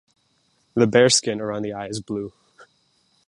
The 0.73 0.87
bare 0.87 1.09
skin 1.09 1.39
around 1.39 1.61
the 1.61 1.73
eye 1.73 1.85
is 1.85 2.01
blue. 2.01 2.33